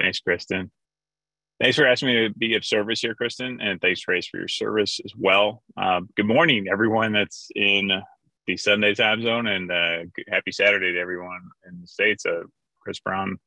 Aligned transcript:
Thanks, 0.00 0.20
Kristen. 0.20 0.70
Thanks 1.60 1.76
for 1.76 1.86
asking 1.86 2.08
me 2.08 2.28
to 2.28 2.34
be 2.34 2.54
of 2.54 2.64
service 2.64 3.00
here, 3.00 3.14
Kristen, 3.14 3.60
and 3.60 3.80
thanks, 3.80 4.00
Trace, 4.00 4.28
for 4.28 4.38
your 4.38 4.48
service 4.48 5.00
as 5.04 5.12
well. 5.16 5.62
Um, 5.76 6.08
good 6.16 6.26
morning, 6.26 6.66
everyone 6.70 7.12
that's 7.12 7.48
in 7.56 7.90
the 8.46 8.56
Sydney 8.56 8.94
time 8.94 9.22
zone, 9.22 9.48
and 9.48 9.72
uh, 9.72 9.98
happy 10.30 10.52
Saturday 10.52 10.92
to 10.92 11.00
everyone 11.00 11.40
in 11.68 11.80
the 11.80 11.86
states. 11.88 12.24
Uh, 12.26 12.42
Chris 12.80 13.00
Brown, 13.00 13.38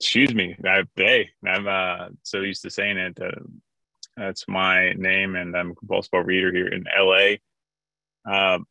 excuse 0.00 0.34
me, 0.34 0.56
I, 0.64 0.84
hey, 0.96 1.28
I'm 1.46 1.68
uh, 1.68 2.08
so 2.22 2.40
used 2.40 2.62
to 2.62 2.70
saying 2.70 2.96
it. 2.96 3.18
Uh, 3.20 3.42
that's 4.16 4.48
my 4.48 4.92
name, 4.94 5.36
and 5.36 5.54
I'm 5.54 5.72
a 5.72 5.74
compulsive 5.74 6.30
eater 6.30 6.52
here 6.52 6.68
in 6.68 6.84
LA. 6.98 7.34
Um, 8.26 8.64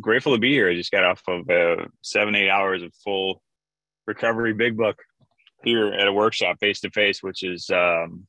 grateful 0.00 0.32
to 0.32 0.40
be 0.40 0.52
here. 0.52 0.70
I 0.70 0.74
just 0.74 0.90
got 0.90 1.04
off 1.04 1.22
of 1.28 1.50
uh, 1.50 1.84
seven, 2.00 2.34
eight 2.34 2.48
hours 2.48 2.82
of 2.82 2.94
full 3.04 3.42
recovery, 4.06 4.54
big 4.54 4.78
book 4.78 5.02
here 5.64 5.88
at 5.88 6.08
a 6.08 6.12
workshop 6.12 6.58
face 6.60 6.80
to 6.80 6.90
face, 6.90 7.22
which 7.22 7.42
is 7.42 7.70
um, 7.70 8.26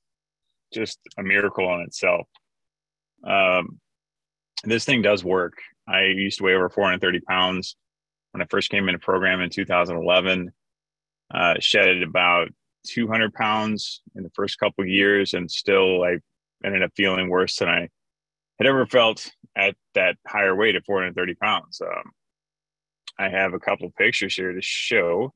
just 0.73 0.99
a 1.17 1.23
miracle 1.23 1.73
in 1.75 1.81
itself. 1.81 2.27
Um, 3.23 3.79
this 4.63 4.85
thing 4.85 5.01
does 5.01 5.23
work. 5.23 5.53
I 5.88 6.03
used 6.03 6.38
to 6.38 6.43
weigh 6.43 6.55
over 6.55 6.69
430 6.69 7.19
pounds 7.21 7.75
when 8.31 8.41
I 8.41 8.45
first 8.49 8.69
came 8.69 8.88
into 8.88 8.99
program 8.99 9.41
in 9.41 9.49
2011. 9.49 10.51
Uh, 11.33 11.55
shedded 11.59 12.03
about 12.03 12.49
200 12.88 13.33
pounds 13.33 14.02
in 14.15 14.23
the 14.23 14.31
first 14.35 14.59
couple 14.59 14.85
years, 14.85 15.33
and 15.33 15.49
still 15.49 16.03
I 16.03 16.17
ended 16.63 16.83
up 16.83 16.91
feeling 16.95 17.29
worse 17.29 17.57
than 17.57 17.69
I 17.69 17.89
had 18.59 18.67
ever 18.67 18.85
felt 18.85 19.31
at 19.55 19.75
that 19.95 20.17
higher 20.27 20.55
weight 20.55 20.75
of 20.75 20.85
430 20.85 21.35
pounds. 21.35 21.81
Um, 21.81 22.11
I 23.17 23.29
have 23.29 23.53
a 23.53 23.59
couple 23.59 23.91
pictures 23.97 24.35
here 24.35 24.53
to 24.53 24.61
show. 24.61 25.33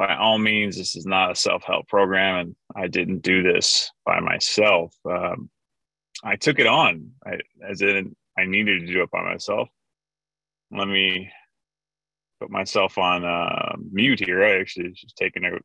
By 0.00 0.16
all 0.16 0.38
means, 0.38 0.78
this 0.78 0.96
is 0.96 1.04
not 1.04 1.30
a 1.30 1.34
self 1.34 1.62
help 1.62 1.86
program, 1.86 2.38
and 2.38 2.56
I 2.74 2.86
didn't 2.86 3.18
do 3.18 3.42
this 3.42 3.92
by 4.06 4.18
myself. 4.20 4.94
Um, 5.04 5.50
I 6.24 6.36
took 6.36 6.58
it 6.58 6.66
on 6.66 7.10
I, 7.22 7.40
as 7.68 7.82
in 7.82 8.16
I 8.38 8.46
needed 8.46 8.80
to 8.80 8.92
do 8.94 9.02
it 9.02 9.10
by 9.10 9.22
myself. 9.22 9.68
Let 10.70 10.88
me 10.88 11.30
put 12.40 12.50
myself 12.50 12.96
on 12.96 13.26
uh, 13.26 13.76
mute 13.92 14.20
here. 14.24 14.42
I 14.42 14.58
actually 14.58 14.92
just 14.92 15.18
taking 15.18 15.44
a 15.44 15.58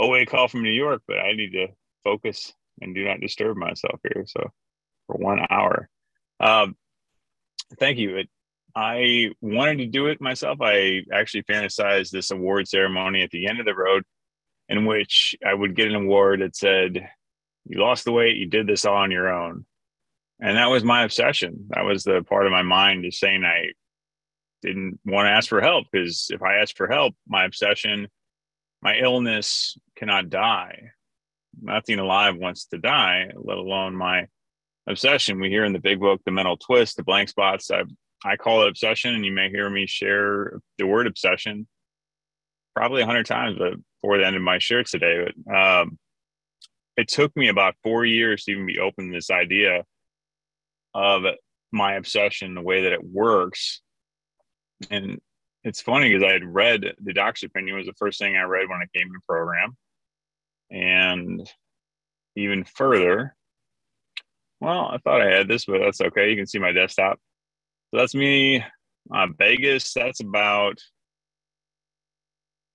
OA 0.00 0.26
call 0.26 0.46
from 0.46 0.62
New 0.62 0.70
York, 0.70 1.02
but 1.08 1.18
I 1.18 1.32
need 1.32 1.50
to 1.54 1.66
focus 2.04 2.52
and 2.80 2.94
do 2.94 3.04
not 3.04 3.20
disturb 3.20 3.56
myself 3.56 3.98
here. 4.04 4.26
So 4.28 4.48
for 5.08 5.16
one 5.16 5.44
hour. 5.50 5.88
Um, 6.38 6.76
thank 7.80 7.98
you. 7.98 8.18
It, 8.18 8.28
I 8.76 9.30
wanted 9.40 9.78
to 9.78 9.86
do 9.86 10.06
it 10.08 10.20
myself. 10.20 10.58
I 10.60 11.02
actually 11.10 11.44
fantasized 11.44 12.10
this 12.10 12.30
award 12.30 12.68
ceremony 12.68 13.22
at 13.22 13.30
the 13.30 13.46
end 13.48 13.58
of 13.58 13.64
the 13.64 13.74
road 13.74 14.04
in 14.68 14.84
which 14.84 15.34
I 15.44 15.54
would 15.54 15.74
get 15.74 15.88
an 15.88 15.94
award 15.94 16.42
that 16.42 16.54
said, 16.54 17.08
You 17.64 17.80
lost 17.80 18.04
the 18.04 18.12
weight, 18.12 18.36
you 18.36 18.46
did 18.46 18.66
this 18.66 18.84
all 18.84 18.96
on 18.96 19.10
your 19.10 19.32
own. 19.32 19.64
And 20.40 20.58
that 20.58 20.68
was 20.68 20.84
my 20.84 21.04
obsession. 21.04 21.68
That 21.70 21.86
was 21.86 22.04
the 22.04 22.22
part 22.22 22.44
of 22.44 22.52
my 22.52 22.60
mind 22.60 23.06
is 23.06 23.18
saying 23.18 23.44
I 23.44 23.70
didn't 24.60 25.00
want 25.06 25.24
to 25.24 25.30
ask 25.30 25.48
for 25.48 25.62
help 25.62 25.86
because 25.90 26.28
if 26.30 26.42
I 26.42 26.56
asked 26.56 26.76
for 26.76 26.88
help, 26.88 27.14
my 27.26 27.46
obsession, 27.46 28.08
my 28.82 28.98
illness 28.98 29.78
cannot 29.96 30.28
die. 30.28 30.90
Nothing 31.62 31.98
alive 31.98 32.36
wants 32.36 32.66
to 32.66 32.78
die, 32.78 33.30
let 33.34 33.56
alone 33.56 33.96
my 33.96 34.26
obsession. 34.86 35.40
We 35.40 35.48
hear 35.48 35.64
in 35.64 35.72
the 35.72 35.78
big 35.78 35.98
book, 35.98 36.20
the 36.26 36.30
mental 36.30 36.58
twist, 36.58 36.98
the 36.98 37.02
blank 37.04 37.30
spots. 37.30 37.70
I, 37.70 37.84
I 38.26 38.36
call 38.36 38.62
it 38.62 38.68
obsession, 38.68 39.14
and 39.14 39.24
you 39.24 39.32
may 39.32 39.50
hear 39.50 39.70
me 39.70 39.86
share 39.86 40.58
the 40.78 40.86
word 40.86 41.06
obsession 41.06 41.66
probably 42.74 43.02
a 43.02 43.06
hundred 43.06 43.26
times 43.26 43.56
before 43.56 44.18
the 44.18 44.26
end 44.26 44.36
of 44.36 44.42
my 44.42 44.58
share 44.58 44.82
today. 44.82 45.24
But 45.46 45.54
um, 45.54 45.98
it 46.96 47.08
took 47.08 47.34
me 47.36 47.48
about 47.48 47.76
four 47.82 48.04
years 48.04 48.44
to 48.44 48.52
even 48.52 48.66
be 48.66 48.80
open 48.80 49.08
to 49.08 49.14
this 49.14 49.30
idea 49.30 49.84
of 50.92 51.22
my 51.72 51.94
obsession, 51.94 52.54
the 52.54 52.62
way 52.62 52.82
that 52.82 52.92
it 52.92 53.04
works. 53.04 53.80
And 54.90 55.18
it's 55.62 55.80
funny 55.80 56.12
because 56.12 56.28
I 56.28 56.32
had 56.32 56.44
read 56.44 56.94
the 57.02 57.12
doctor's 57.12 57.48
opinion 57.48 57.76
was 57.76 57.86
the 57.86 57.92
first 57.94 58.18
thing 58.18 58.36
I 58.36 58.42
read 58.42 58.68
when 58.68 58.80
I 58.80 58.98
came 58.98 59.08
to 59.08 59.20
program. 59.28 59.76
And 60.70 61.48
even 62.34 62.64
further, 62.64 63.36
well, 64.60 64.86
I 64.86 64.98
thought 64.98 65.22
I 65.22 65.30
had 65.32 65.48
this, 65.48 65.64
but 65.64 65.78
that's 65.78 66.00
okay. 66.00 66.30
You 66.30 66.36
can 66.36 66.46
see 66.46 66.58
my 66.58 66.72
desktop. 66.72 67.20
That's 67.96 68.14
me. 68.14 68.62
Uh, 69.10 69.26
Vegas, 69.38 69.94
that's 69.94 70.20
about 70.20 70.78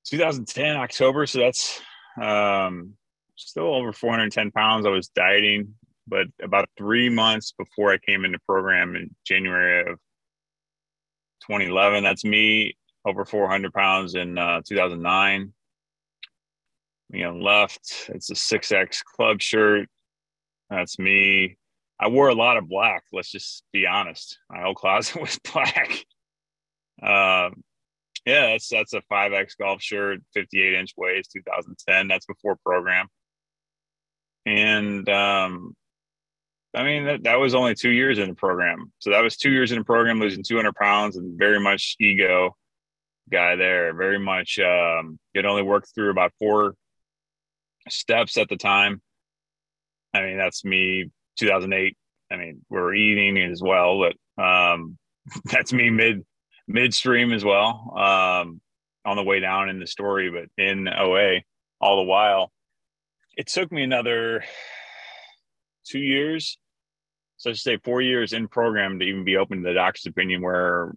2010 0.07 0.77
October. 0.77 1.27
So 1.27 1.39
that's 1.39 1.79
um, 2.19 2.93
still 3.35 3.75
over 3.75 3.93
410 3.93 4.51
pounds. 4.51 4.87
I 4.87 4.89
was 4.89 5.09
dieting, 5.09 5.75
but 6.07 6.25
about 6.41 6.69
three 6.75 7.09
months 7.09 7.53
before 7.55 7.93
I 7.93 7.99
came 7.99 8.25
into 8.25 8.39
program 8.47 8.95
in 8.95 9.15
January 9.23 9.81
of 9.81 9.99
2011, 11.47 12.03
that's 12.03 12.25
me 12.25 12.75
over 13.05 13.23
400 13.23 13.73
pounds 13.73 14.15
in 14.15 14.39
uh, 14.39 14.61
2009. 14.65 15.53
Me 17.11 17.23
on 17.23 17.41
left, 17.41 18.09
it's 18.09 18.31
a 18.31 18.33
6X 18.33 19.03
club 19.03 19.39
shirt. 19.39 19.87
That's 20.71 20.97
me 20.97 21.57
I 22.01 22.07
wore 22.07 22.29
a 22.29 22.35
lot 22.35 22.57
of 22.57 22.67
black. 22.67 23.03
Let's 23.13 23.29
just 23.29 23.63
be 23.71 23.85
honest. 23.85 24.39
My 24.49 24.63
whole 24.63 24.73
closet 24.73 25.21
was 25.21 25.39
black. 25.53 26.03
Um, 27.01 27.63
yeah, 28.25 28.47
that's 28.51 28.67
that's 28.67 28.93
a 28.93 29.01
five 29.01 29.33
X 29.33 29.55
golf 29.55 29.81
shirt, 29.81 30.19
fifty 30.33 30.61
eight 30.61 30.73
inch 30.73 30.93
waist, 30.97 31.31
two 31.31 31.41
thousand 31.43 31.77
ten. 31.87 32.07
That's 32.07 32.25
before 32.25 32.57
program. 32.65 33.07
And 34.45 35.07
um, 35.09 35.75
I 36.73 36.83
mean 36.83 37.05
that, 37.05 37.23
that 37.23 37.39
was 37.39 37.53
only 37.53 37.75
two 37.75 37.89
years 37.89 38.17
in 38.17 38.29
the 38.29 38.35
program. 38.35 38.91
So 38.99 39.11
that 39.11 39.21
was 39.21 39.37
two 39.37 39.51
years 39.51 39.71
in 39.71 39.77
the 39.77 39.85
program, 39.85 40.19
losing 40.19 40.43
two 40.43 40.55
hundred 40.55 40.75
pounds, 40.75 41.17
and 41.17 41.37
very 41.37 41.59
much 41.59 41.95
ego 41.99 42.55
guy 43.31 43.55
there. 43.55 43.93
Very 43.93 44.19
much 44.19 44.59
um, 44.59 45.19
could 45.35 45.45
only 45.45 45.63
work 45.63 45.85
through 45.93 46.11
about 46.11 46.33
four 46.39 46.75
steps 47.89 48.37
at 48.37 48.49
the 48.49 48.57
time. 48.57 49.01
I 50.13 50.21
mean, 50.21 50.37
that's 50.37 50.65
me 50.65 51.09
2008. 51.37 51.97
I 52.31 52.37
mean, 52.37 52.61
we're 52.69 52.93
eating 52.93 53.37
as 53.37 53.61
well, 53.61 53.99
but 53.99 54.43
um, 54.43 54.97
that's 55.45 55.73
me 55.73 55.89
mid 55.89 56.25
midstream 56.67 57.33
as 57.33 57.43
well 57.43 57.93
um, 57.97 58.61
on 59.05 59.17
the 59.17 59.23
way 59.23 59.39
down 59.39 59.69
in 59.69 59.79
the 59.79 59.87
story, 59.87 60.29
but 60.29 60.63
in 60.63 60.87
OA 60.87 61.41
all 61.79 61.97
the 61.97 62.03
while. 62.03 62.51
It 63.35 63.47
took 63.47 63.71
me 63.71 63.83
another 63.83 64.43
two 65.85 65.99
years, 65.99 66.57
so 67.37 67.49
I 67.49 67.53
should 67.53 67.61
say 67.61 67.79
four 67.83 68.01
years 68.01 68.33
in 68.33 68.47
program 68.47 68.99
to 68.99 69.05
even 69.05 69.23
be 69.23 69.37
open 69.37 69.63
to 69.63 69.69
the 69.69 69.73
doctor's 69.73 70.05
opinion, 70.05 70.41
where 70.41 70.93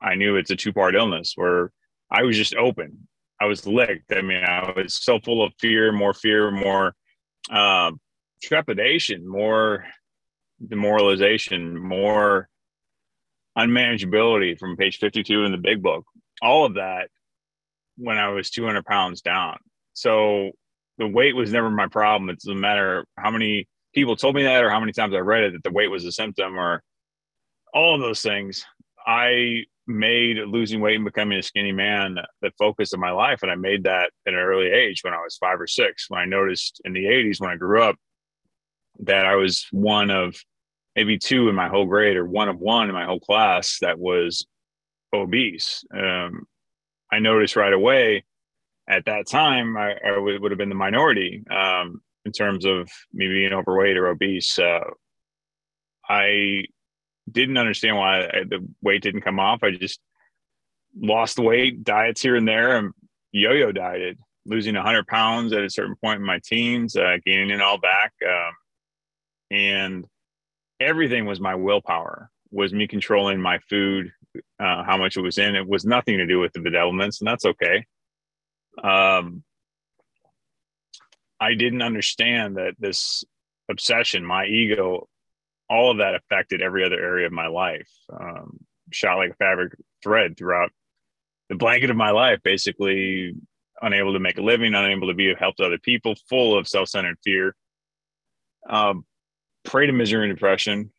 I 0.00 0.14
knew 0.14 0.36
it's 0.36 0.50
a 0.50 0.56
two 0.56 0.72
part 0.72 0.94
illness, 0.94 1.32
where 1.34 1.72
I 2.10 2.22
was 2.22 2.36
just 2.36 2.54
open. 2.54 3.08
I 3.40 3.46
was 3.46 3.66
licked. 3.66 4.12
I 4.12 4.22
mean, 4.22 4.44
I 4.44 4.72
was 4.76 5.02
so 5.02 5.18
full 5.18 5.42
of 5.42 5.52
fear, 5.58 5.90
more 5.90 6.14
fear, 6.14 6.50
more 6.50 6.94
uh, 7.50 7.90
trepidation, 8.42 9.26
more 9.26 9.84
demoralization, 10.66 11.78
more 11.78 12.48
unmanageability 13.56 14.58
from 14.58 14.76
page 14.76 14.98
52 14.98 15.44
in 15.44 15.52
the 15.52 15.58
big 15.58 15.82
book. 15.82 16.04
All 16.40 16.64
of 16.64 16.74
that 16.74 17.08
when 17.96 18.18
I 18.18 18.28
was 18.28 18.50
200 18.50 18.84
pounds 18.84 19.20
down. 19.20 19.58
So 19.92 20.52
the 20.98 21.06
weight 21.06 21.36
was 21.36 21.52
never 21.52 21.70
my 21.70 21.88
problem. 21.88 22.30
It 22.30 22.40
doesn't 22.40 22.60
matter 22.60 23.04
how 23.16 23.30
many 23.30 23.68
people 23.94 24.16
told 24.16 24.34
me 24.34 24.44
that 24.44 24.64
or 24.64 24.70
how 24.70 24.80
many 24.80 24.92
times 24.92 25.14
I 25.14 25.18
read 25.18 25.44
it 25.44 25.52
that 25.52 25.62
the 25.62 25.72
weight 25.72 25.90
was 25.90 26.04
a 26.04 26.12
symptom 26.12 26.58
or 26.58 26.82
all 27.74 27.94
of 27.94 28.00
those 28.00 28.22
things. 28.22 28.64
I 29.06 29.64
made 29.86 30.38
losing 30.38 30.80
weight 30.80 30.96
and 30.96 31.04
becoming 31.04 31.38
a 31.38 31.42
skinny 31.42 31.72
man 31.72 32.16
the 32.40 32.52
focus 32.58 32.92
of 32.92 33.00
my 33.00 33.10
life. 33.10 33.40
And 33.42 33.50
I 33.50 33.56
made 33.56 33.84
that 33.84 34.10
at 34.26 34.34
an 34.34 34.38
early 34.38 34.68
age 34.68 35.02
when 35.02 35.12
I 35.12 35.18
was 35.18 35.36
five 35.36 35.60
or 35.60 35.66
six. 35.66 36.08
When 36.08 36.20
I 36.20 36.24
noticed 36.24 36.80
in 36.84 36.92
the 36.92 37.04
80s 37.04 37.40
when 37.40 37.50
I 37.50 37.56
grew 37.56 37.82
up 37.82 37.96
that 39.00 39.26
I 39.26 39.36
was 39.36 39.66
one 39.70 40.10
of 40.10 40.36
maybe 40.96 41.18
two 41.18 41.48
in 41.48 41.54
my 41.54 41.68
whole 41.68 41.86
grade 41.86 42.16
or 42.16 42.26
one 42.26 42.48
of 42.48 42.58
one 42.58 42.88
in 42.88 42.94
my 42.94 43.04
whole 43.04 43.20
class 43.20 43.78
that 43.80 43.98
was 43.98 44.46
obese. 45.14 45.84
Um, 45.94 46.46
I 47.10 47.18
noticed 47.18 47.56
right 47.56 47.72
away 47.72 48.24
at 48.88 49.04
that 49.06 49.26
time 49.28 49.76
I, 49.76 49.92
I 50.04 50.10
w- 50.14 50.40
would 50.40 50.50
have 50.50 50.58
been 50.58 50.68
the 50.68 50.74
minority 50.74 51.42
um, 51.50 52.00
in 52.24 52.32
terms 52.32 52.64
of 52.64 52.88
me 53.12 53.28
being 53.28 53.52
overweight 53.52 53.96
or 53.96 54.08
obese. 54.08 54.58
I 56.08 56.64
didn't 57.30 57.58
understand 57.58 57.96
why 57.96 58.24
I, 58.24 58.44
the 58.48 58.66
weight 58.82 59.02
didn't 59.02 59.22
come 59.22 59.38
off. 59.38 59.62
I 59.62 59.70
just 59.70 60.00
lost 60.98 61.38
weight, 61.38 61.84
diets 61.84 62.20
here 62.20 62.36
and 62.36 62.46
there, 62.46 62.76
and 62.76 62.92
yo-yo 63.30 63.72
dieted, 63.72 64.18
losing 64.44 64.74
100 64.74 65.06
pounds 65.06 65.52
at 65.52 65.64
a 65.64 65.70
certain 65.70 65.96
point 66.02 66.20
in 66.20 66.26
my 66.26 66.40
teens, 66.44 66.96
uh, 66.96 67.16
gaining 67.24 67.50
it 67.50 67.62
all 67.62 67.78
back. 67.78 68.12
Um, 68.26 68.52
and 69.52 70.06
everything 70.80 71.26
was 71.26 71.38
my 71.38 71.54
willpower 71.54 72.30
was 72.50 72.72
me 72.72 72.86
controlling 72.86 73.40
my 73.40 73.58
food 73.70 74.12
uh, 74.58 74.82
how 74.82 74.96
much 74.96 75.16
it 75.16 75.20
was 75.20 75.38
in. 75.38 75.54
It 75.54 75.68
was 75.68 75.84
nothing 75.84 76.18
to 76.18 76.26
do 76.26 76.40
with 76.40 76.52
the 76.52 76.60
bedevilments 76.60 77.20
and 77.20 77.28
that's 77.28 77.44
okay. 77.44 77.86
Um, 78.82 79.44
I 81.38 81.54
didn't 81.54 81.82
understand 81.82 82.56
that 82.56 82.74
this 82.78 83.24
obsession, 83.70 84.24
my 84.24 84.46
ego, 84.46 85.08
all 85.68 85.90
of 85.90 85.98
that 85.98 86.14
affected 86.14 86.62
every 86.62 86.84
other 86.84 87.00
area 87.00 87.26
of 87.26 87.32
my 87.32 87.46
life. 87.46 87.88
Um, 88.12 88.58
shot 88.90 89.16
like 89.16 89.30
a 89.30 89.34
fabric 89.34 89.74
thread 90.02 90.36
throughout 90.36 90.70
the 91.48 91.56
blanket 91.56 91.90
of 91.90 91.96
my 91.96 92.10
life, 92.10 92.40
basically 92.42 93.34
unable 93.80 94.12
to 94.12 94.20
make 94.20 94.38
a 94.38 94.42
living, 94.42 94.74
unable 94.74 95.08
to 95.08 95.14
be 95.14 95.30
of 95.30 95.38
help 95.38 95.56
to 95.56 95.64
other 95.64 95.78
people, 95.78 96.14
full 96.28 96.56
of 96.56 96.68
self 96.68 96.88
centered 96.88 97.18
fear, 97.24 97.54
um, 98.68 99.04
prey 99.64 99.86
to 99.86 99.92
misery 99.92 100.28
and 100.28 100.36
depression, 100.36 100.90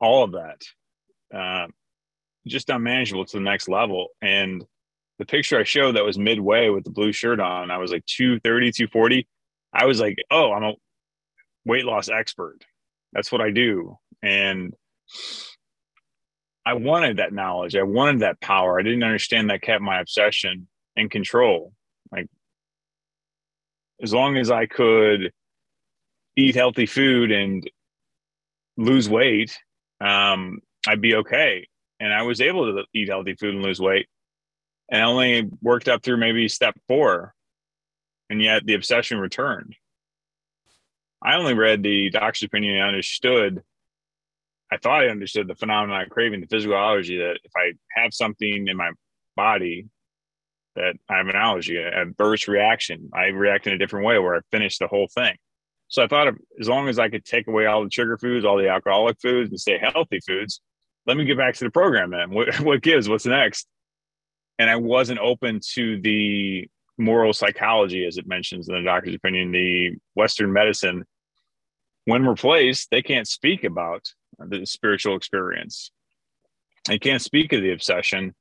all 0.00 0.24
of 0.24 0.32
that. 0.32 0.62
Uh, 1.34 1.66
just 2.46 2.70
unmanageable 2.70 3.24
to 3.24 3.36
the 3.36 3.42
next 3.42 3.68
level. 3.68 4.08
And 4.22 4.64
the 5.18 5.26
picture 5.26 5.58
I 5.58 5.64
showed 5.64 5.96
that 5.96 6.04
was 6.04 6.18
midway 6.18 6.70
with 6.70 6.84
the 6.84 6.90
blue 6.90 7.12
shirt 7.12 7.40
on, 7.40 7.70
I 7.70 7.78
was 7.78 7.92
like 7.92 8.04
230, 8.06 8.72
240. 8.72 9.28
I 9.72 9.86
was 9.86 10.00
like, 10.00 10.16
oh, 10.30 10.52
I'm 10.52 10.64
a 10.64 10.72
weight 11.64 11.84
loss 11.84 12.08
expert. 12.08 12.58
That's 13.12 13.30
what 13.30 13.40
I 13.40 13.50
do. 13.50 13.98
And 14.22 14.74
I 16.64 16.74
wanted 16.74 17.18
that 17.18 17.32
knowledge. 17.32 17.76
I 17.76 17.82
wanted 17.82 18.20
that 18.20 18.40
power. 18.40 18.78
I 18.78 18.82
didn't 18.82 19.02
understand 19.02 19.50
that 19.50 19.62
kept 19.62 19.82
my 19.82 20.00
obsession 20.00 20.68
and 20.96 21.10
control. 21.10 21.72
Like, 22.12 22.26
as 24.02 24.12
long 24.12 24.36
as 24.36 24.50
I 24.50 24.66
could 24.66 25.32
eat 26.36 26.54
healthy 26.54 26.86
food 26.86 27.30
and 27.30 27.68
lose 28.76 29.08
weight, 29.08 29.56
um, 30.00 30.60
I'd 30.86 31.00
be 31.00 31.16
okay. 31.16 31.66
And 31.98 32.12
I 32.12 32.22
was 32.22 32.40
able 32.40 32.72
to 32.72 32.84
eat 32.94 33.08
healthy 33.08 33.34
food 33.34 33.54
and 33.54 33.62
lose 33.62 33.80
weight. 33.80 34.06
And 34.90 35.02
I 35.02 35.06
only 35.06 35.50
worked 35.60 35.88
up 35.88 36.02
through 36.02 36.16
maybe 36.16 36.48
step 36.48 36.74
four. 36.88 37.34
And 38.30 38.42
yet 38.42 38.64
the 38.64 38.74
obsession 38.74 39.18
returned. 39.18 39.76
I 41.22 41.36
only 41.36 41.54
read 41.54 41.82
the 41.82 42.10
doctor's 42.10 42.44
opinion 42.44 42.76
and 42.76 42.84
understood. 42.84 43.62
I 44.72 44.78
thought 44.78 45.04
I 45.04 45.08
understood 45.08 45.48
the 45.48 45.56
phenomenon 45.56 46.02
of 46.02 46.10
craving, 46.10 46.40
the 46.40 46.46
physical 46.46 46.76
allergy 46.76 47.18
that 47.18 47.38
if 47.44 47.52
I 47.56 47.72
have 48.00 48.14
something 48.14 48.68
in 48.68 48.76
my 48.76 48.92
body 49.36 49.88
that 50.76 50.94
I 51.08 51.18
have 51.18 51.26
an 51.26 51.36
allergy, 51.36 51.76
an 51.76 51.92
adverse 51.92 52.48
reaction, 52.48 53.10
I 53.12 53.26
react 53.26 53.66
in 53.66 53.74
a 53.74 53.78
different 53.78 54.06
way 54.06 54.18
where 54.18 54.36
I 54.36 54.40
finish 54.50 54.78
the 54.78 54.86
whole 54.86 55.08
thing. 55.08 55.36
So 55.90 56.04
I 56.04 56.06
thought 56.06 56.28
of, 56.28 56.38
as 56.58 56.68
long 56.68 56.88
as 56.88 57.00
I 57.00 57.08
could 57.08 57.24
take 57.24 57.48
away 57.48 57.66
all 57.66 57.82
the 57.82 57.90
sugar 57.90 58.16
foods, 58.16 58.44
all 58.44 58.56
the 58.56 58.68
alcoholic 58.68 59.20
foods, 59.20 59.50
and 59.50 59.60
stay 59.60 59.76
healthy 59.76 60.20
foods, 60.20 60.60
let 61.06 61.16
me 61.16 61.24
get 61.24 61.36
back 61.36 61.54
to 61.56 61.64
the 61.64 61.70
program 61.70 62.10
then. 62.10 62.30
What, 62.30 62.54
what 62.60 62.80
gives? 62.80 63.08
What's 63.08 63.26
next? 63.26 63.66
And 64.58 64.70
I 64.70 64.76
wasn't 64.76 65.18
open 65.18 65.60
to 65.74 66.00
the 66.00 66.68
moral 66.96 67.32
psychology, 67.32 68.06
as 68.06 68.18
it 68.18 68.28
mentions 68.28 68.68
in 68.68 68.74
the 68.76 68.82
doctor's 68.82 69.16
opinion, 69.16 69.50
the 69.50 69.96
Western 70.14 70.52
medicine. 70.52 71.04
When 72.04 72.24
replaced, 72.24 72.88
they 72.90 73.02
can't 73.02 73.26
speak 73.26 73.64
about 73.64 74.04
the 74.38 74.64
spiritual 74.66 75.16
experience. 75.16 75.90
They 76.86 76.98
can't 76.98 77.22
speak 77.22 77.52
of 77.52 77.62
the 77.62 77.72
obsession 77.72 78.34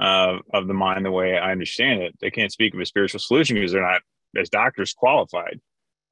uh, 0.00 0.38
of 0.54 0.68
the 0.68 0.74
mind 0.74 1.04
the 1.04 1.10
way 1.10 1.36
I 1.36 1.50
understand 1.50 2.02
it. 2.02 2.14
They 2.20 2.30
can't 2.30 2.52
speak 2.52 2.74
of 2.74 2.80
a 2.80 2.86
spiritual 2.86 3.20
solution 3.20 3.56
because 3.56 3.72
they're 3.72 3.82
not, 3.82 4.02
as 4.36 4.50
doctors, 4.50 4.92
qualified 4.92 5.60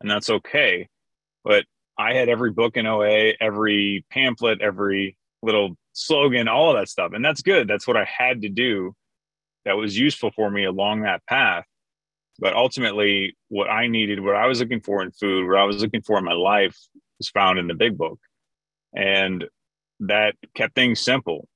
and 0.04 0.10
that's 0.10 0.28
okay. 0.28 0.86
But 1.44 1.64
I 1.98 2.12
had 2.12 2.28
every 2.28 2.50
book 2.50 2.76
in 2.76 2.86
OA, 2.86 3.32
every 3.40 4.04
pamphlet, 4.10 4.60
every 4.60 5.16
little 5.42 5.76
slogan, 5.94 6.46
all 6.46 6.70
of 6.70 6.76
that 6.76 6.90
stuff. 6.90 7.12
And 7.14 7.24
that's 7.24 7.40
good. 7.40 7.66
That's 7.66 7.86
what 7.86 7.96
I 7.96 8.04
had 8.04 8.42
to 8.42 8.50
do 8.50 8.94
that 9.64 9.78
was 9.78 9.98
useful 9.98 10.30
for 10.30 10.50
me 10.50 10.64
along 10.64 11.02
that 11.02 11.24
path. 11.26 11.64
But 12.38 12.54
ultimately, 12.54 13.34
what 13.48 13.70
I 13.70 13.86
needed, 13.86 14.20
what 14.20 14.36
I 14.36 14.46
was 14.46 14.60
looking 14.60 14.80
for 14.80 15.02
in 15.02 15.10
food, 15.10 15.48
what 15.48 15.58
I 15.58 15.64
was 15.64 15.80
looking 15.80 16.02
for 16.02 16.18
in 16.18 16.24
my 16.24 16.34
life 16.34 16.76
was 17.18 17.30
found 17.30 17.58
in 17.58 17.66
the 17.66 17.74
big 17.74 17.96
book. 17.96 18.18
And 18.94 19.46
that 20.00 20.34
kept 20.54 20.74
things 20.74 21.00
simple. 21.00 21.48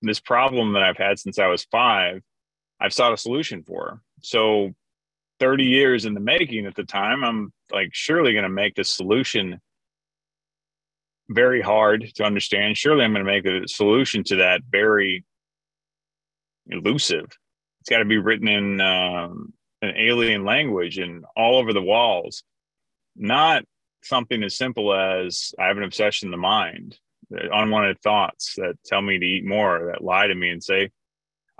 This 0.00 0.20
problem 0.20 0.72
that 0.72 0.82
I've 0.82 0.96
had 0.96 1.18
since 1.18 1.38
I 1.38 1.48
was 1.48 1.64
five, 1.64 2.22
I've 2.80 2.94
sought 2.94 3.12
a 3.12 3.18
solution 3.18 3.62
for. 3.62 4.00
So 4.22 4.74
30 5.40 5.64
years 5.64 6.04
in 6.04 6.14
the 6.14 6.20
making 6.20 6.66
at 6.66 6.74
the 6.74 6.84
time. 6.84 7.24
I'm 7.24 7.52
like, 7.72 7.90
surely 7.92 8.32
going 8.32 8.44
to 8.44 8.48
make 8.48 8.74
this 8.74 8.90
solution 8.90 9.58
very 11.28 11.62
hard 11.62 12.12
to 12.16 12.24
understand. 12.24 12.76
Surely 12.76 13.04
I'm 13.04 13.12
going 13.12 13.24
to 13.24 13.30
make 13.30 13.44
the 13.44 13.66
solution 13.66 14.22
to 14.24 14.36
that 14.36 14.62
very 14.70 15.24
elusive. 16.68 17.26
It's 17.80 17.88
got 17.88 17.98
to 17.98 18.04
be 18.04 18.18
written 18.18 18.48
in 18.48 18.80
um, 18.80 19.52
an 19.80 19.94
alien 19.96 20.44
language 20.44 20.98
and 20.98 21.24
all 21.36 21.58
over 21.58 21.72
the 21.72 21.82
walls, 21.82 22.42
not 23.16 23.64
something 24.02 24.42
as 24.42 24.56
simple 24.56 24.94
as 24.94 25.52
I 25.58 25.68
have 25.68 25.76
an 25.76 25.84
obsession 25.84 26.26
in 26.26 26.30
the 26.32 26.36
mind, 26.36 26.98
unwanted 27.30 28.00
thoughts 28.02 28.54
that 28.56 28.74
tell 28.84 29.00
me 29.00 29.18
to 29.18 29.26
eat 29.26 29.44
more, 29.46 29.90
that 29.92 30.04
lie 30.04 30.26
to 30.26 30.34
me 30.34 30.50
and 30.50 30.62
say, 30.62 30.90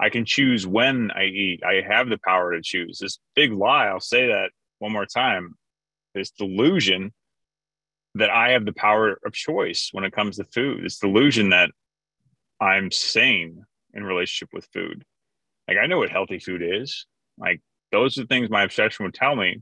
I 0.00 0.08
can 0.08 0.25
choose 0.25 0.67
when 0.67 1.11
I 1.11 1.25
eat. 1.25 1.62
I 1.62 1.82
have 1.87 2.08
the 2.08 2.19
power 2.19 2.55
to 2.55 2.62
choose. 2.62 2.99
This 2.99 3.19
big 3.35 3.52
lie, 3.52 3.87
I'll 3.87 4.00
say 4.00 4.29
that 4.29 4.50
one 4.79 4.93
more 4.93 5.05
time, 5.05 5.56
this 6.14 6.31
delusion 6.31 7.12
that 8.14 8.31
I 8.31 8.52
have 8.52 8.64
the 8.64 8.73
power 8.73 9.20
of 9.25 9.32
choice 9.32 9.91
when 9.93 10.05
it 10.05 10.12
comes 10.12 10.37
to 10.37 10.44
food. 10.44 10.85
This 10.85 10.99
delusion 10.99 11.50
that 11.50 11.70
I'm 12.61 12.91
sane 12.91 13.64
in 13.93 14.05
relationship 14.05 14.49
with 14.55 14.69
food. 14.73 15.05
Like 15.69 15.76
I 15.76 15.87
know 15.87 15.99
what 15.99 16.11
healthy 16.11 16.38
food 16.38 16.62
is. 16.62 17.06
Like 17.38 17.61
those 17.93 18.17
are 18.17 18.23
the 18.23 18.26
things 18.26 18.49
my 18.49 18.62
obsession 18.62 19.05
would 19.05 19.14
tell 19.14 19.37
me 19.37 19.61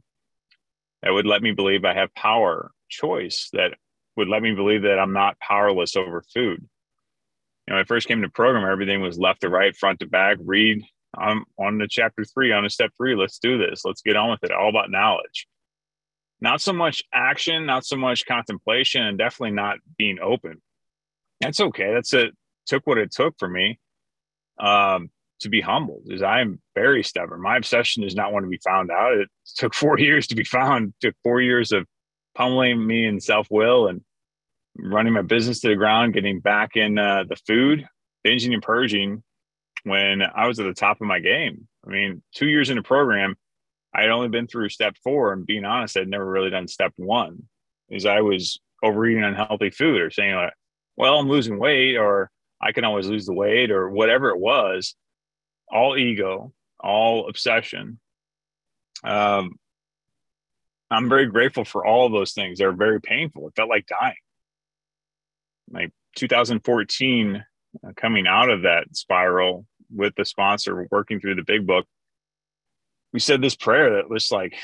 that 1.02 1.12
would 1.12 1.26
let 1.26 1.43
me 1.43 1.52
believe 1.52 1.85
I 1.85 1.94
have 1.94 2.14
power, 2.14 2.70
choice, 2.88 3.50
that 3.55 3.75
would 4.17 4.29
let 4.29 4.43
me 4.43 4.55
believe 4.55 4.82
that 4.82 4.99
I'm 4.99 5.12
not 5.12 5.38
powerless 5.40 5.96
over 5.96 6.23
food 6.23 6.69
you 7.69 7.75
know, 7.75 7.81
I 7.81 7.85
first 7.85 8.09
came 8.09 8.23
to 8.23 8.31
program, 8.31 8.65
everything 8.65 9.03
was 9.03 9.19
left 9.19 9.43
to 9.43 9.50
right, 9.50 9.76
front 9.76 10.00
to 10.00 10.06
back, 10.06 10.38
read. 10.41 10.82
I'm 11.19 11.44
on 11.59 11.79
to 11.81 11.87
chapter 11.87 12.25
three, 12.25 12.50
on 12.50 12.62
to 12.62 12.70
step 12.70 12.93
three. 12.97 13.15
Let's 13.15 13.38
do 13.38 13.59
this. 13.59 13.82
Let's 13.85 14.00
get 14.00 14.17
on 14.17 14.31
with 14.31 14.43
it. 14.43 14.53
All 14.53 14.70
about 14.70 14.91
knowledge. 14.91 15.47
Not 16.41 16.62
so 16.62 16.73
much 16.73 17.03
action, 17.12 17.67
not 17.67 17.85
so 17.85 17.97
much 17.97 18.25
contemplation, 18.25 19.03
and 19.03 19.19
definitely 19.19 19.50
not 19.50 19.81
being 19.99 20.19
open. 20.19 20.62
That's 21.43 21.61
okay. 21.61 21.93
That's 21.93 22.15
it. 22.15 22.35
Took 22.65 22.87
what 22.87 22.97
it 22.97 23.11
took 23.11 23.35
for 23.38 23.49
me 23.49 23.79
um, 24.59 25.11
to 25.41 25.50
be 25.50 25.61
humbled. 25.61 26.05
Is 26.06 26.23
I 26.23 26.41
am 26.41 26.62
very 26.75 27.03
stubborn. 27.03 27.43
My 27.43 27.59
obsession 27.59 28.03
does 28.03 28.14
not 28.14 28.32
want 28.32 28.47
to 28.47 28.50
be 28.50 28.61
found 28.64 28.91
out. 28.91 29.12
It 29.12 29.28
took 29.57 29.75
four 29.75 29.99
years 29.99 30.26
to 30.28 30.35
be 30.35 30.45
found. 30.45 30.95
Took 31.02 31.16
four 31.23 31.43
years 31.43 31.73
of 31.73 31.87
pummeling 32.35 32.87
me 32.87 33.04
in 33.04 33.21
self 33.21 33.47
will 33.50 33.88
and 33.88 34.00
running 34.78 35.12
my 35.12 35.23
business 35.23 35.61
to 35.61 35.68
the 35.68 35.76
ground, 35.76 36.14
getting 36.14 36.40
back 36.40 36.76
in 36.76 36.99
uh, 36.99 37.25
the 37.28 37.37
food, 37.37 37.87
binging 38.26 38.54
and 38.54 38.62
purging 38.62 39.23
when 39.85 40.23
I 40.23 40.47
was 40.47 40.58
at 40.61 40.66
the 40.66 40.75
top 40.75 41.00
of 41.00 41.06
my 41.06 41.18
game. 41.18 41.68
I 41.87 41.90
mean, 41.90 42.23
two 42.35 42.47
years 42.47 42.70
in 42.70 42.76
the 42.76 42.82
program, 42.82 43.37
I 43.94 44.02
had 44.02 44.11
only 44.11 44.28
been 44.28 44.47
through 44.47 44.68
step 44.68 44.97
four, 45.02 45.32
and 45.32 45.47
being 45.47 45.64
honest, 45.64 45.97
I'd 45.97 46.08
never 46.08 46.26
really 46.26 46.50
done 46.50 46.68
step 46.68 46.92
one. 46.97 47.49
Is 47.88 48.06
I 48.06 48.20
was 48.20 48.61
overeating 48.82 49.25
unhealthy 49.25 49.70
food 49.70 50.00
or 50.00 50.11
saying 50.11 50.35
like, 50.35 50.52
"Well, 50.97 51.18
I'm 51.18 51.28
losing 51.28 51.58
weight," 51.58 51.97
or 51.97 52.30
"I 52.61 52.73
can 52.73 52.85
always 52.85 53.06
lose 53.06 53.26
the 53.26 53.32
weight," 53.32 53.70
or 53.70 53.88
whatever 53.88 54.28
it 54.30 54.38
was. 54.38 54.94
All 55.70 55.97
ego, 55.97 56.52
all 56.78 57.28
obsession. 57.28 57.99
Um, 59.04 59.58
I'm 60.90 61.08
very 61.08 61.26
grateful 61.26 61.64
for 61.64 61.87
all 61.87 62.08
those 62.08 62.32
things. 62.32 62.58
They're 62.58 62.73
very 62.73 63.00
painful. 63.00 63.49
It 63.49 63.54
felt 63.56 63.68
like 63.70 63.87
dying 63.87 64.16
like 65.73 65.91
2014 66.17 67.45
uh, 67.87 67.93
coming 67.97 68.27
out 68.27 68.51
of 68.51 68.63
that 68.63 68.85
spiral 68.93 69.67
with 69.95 70.15
the 70.17 70.25
sponsor 70.25 70.87
working 70.91 71.21
through 71.21 71.35
the 71.35 71.45
big 71.45 71.67
book 71.67 71.87
we 73.13 73.21
said 73.21 73.41
this 73.41 73.57
prayer 73.57 73.97
that 73.97 74.11
was 74.11 74.31
like 74.31 74.55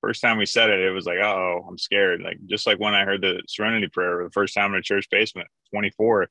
first 0.00 0.20
time 0.20 0.38
we 0.38 0.46
said 0.46 0.70
it 0.70 0.80
it 0.80 0.90
was 0.90 1.06
like 1.06 1.18
oh 1.18 1.64
i'm 1.68 1.78
scared. 1.78 2.22
Like 2.22 2.38
just 2.46 2.66
like 2.66 2.78
when 2.78 2.94
i 2.94 3.04
heard 3.04 3.22
the 3.22 3.42
serenity 3.48 3.88
prayer 3.88 4.22
the 4.24 4.30
first 4.30 4.54
time 4.54 4.72
in 4.72 4.78
a 4.78 4.82
church 4.82 5.08
basement 5.10 5.48
24 5.72 6.28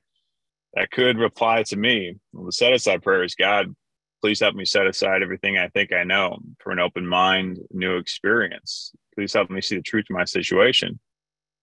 that 0.73 0.91
could 0.91 1.17
reply 1.17 1.63
to 1.63 1.77
me. 1.77 2.15
Well, 2.33 2.45
the 2.45 2.51
set 2.51 2.73
aside 2.73 3.01
prayer 3.01 3.23
is 3.23 3.35
god 3.35 3.75
please 4.21 4.39
help 4.39 4.55
me 4.55 4.65
set 4.65 4.87
aside 4.87 5.21
everything 5.21 5.57
i 5.57 5.67
think 5.69 5.93
i 5.93 6.03
know 6.03 6.39
for 6.59 6.71
an 6.71 6.79
open 6.79 7.05
mind 7.05 7.59
new 7.71 7.97
experience. 7.97 8.91
Please 9.13 9.33
help 9.33 9.49
me 9.49 9.61
see 9.61 9.77
the 9.77 9.81
truth 9.81 10.05
of 10.09 10.15
my 10.15 10.25
situation 10.25 10.99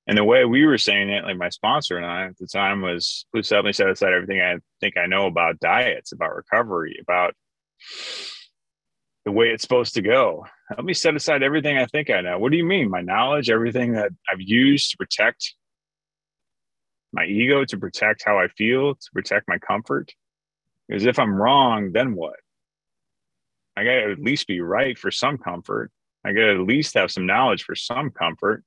and 0.06 0.18
the 0.18 0.24
way 0.24 0.44
we 0.44 0.66
were 0.66 0.78
saying 0.78 1.10
it, 1.10 1.24
like 1.24 1.36
my 1.36 1.48
sponsor 1.48 1.96
and 1.96 2.06
I 2.06 2.26
at 2.26 2.38
the 2.38 2.46
time 2.46 2.82
was 2.82 3.24
me 3.32 3.42
set 3.42 3.64
aside 3.66 4.12
everything 4.12 4.40
I 4.40 4.56
think 4.80 4.96
I 4.96 5.06
know 5.06 5.26
about 5.26 5.60
diets, 5.60 6.12
about 6.12 6.34
recovery, 6.34 6.98
about 7.00 7.34
the 9.24 9.32
way 9.32 9.48
it's 9.48 9.62
supposed 9.62 9.94
to 9.94 10.02
go. 10.02 10.46
Let 10.70 10.84
me 10.84 10.94
set 10.94 11.14
aside 11.14 11.42
everything 11.42 11.78
I 11.78 11.86
think 11.86 12.10
I 12.10 12.20
know. 12.20 12.38
What 12.38 12.50
do 12.50 12.58
you 12.58 12.64
mean? 12.64 12.90
My 12.90 13.02
knowledge, 13.02 13.50
everything 13.50 13.92
that 13.92 14.10
I've 14.30 14.40
used 14.40 14.90
to 14.90 14.96
protect 14.96 15.54
my 17.12 17.26
ego, 17.26 17.64
to 17.64 17.76
protect 17.76 18.24
how 18.24 18.38
I 18.38 18.48
feel, 18.48 18.94
to 18.94 19.10
protect 19.12 19.46
my 19.46 19.58
comfort. 19.58 20.12
Because 20.88 21.04
if 21.04 21.18
I'm 21.18 21.34
wrong, 21.34 21.92
then 21.92 22.14
what? 22.14 22.36
I 23.76 23.84
got 23.84 23.92
to 23.92 24.12
at 24.12 24.18
least 24.18 24.48
be 24.48 24.60
right 24.60 24.98
for 24.98 25.10
some 25.10 25.38
comfort. 25.38 25.90
I 26.24 26.32
got 26.32 26.46
to 26.46 26.54
at 26.54 26.66
least 26.66 26.94
have 26.94 27.10
some 27.10 27.26
knowledge 27.26 27.62
for 27.64 27.74
some 27.74 28.10
comfort. 28.10 28.64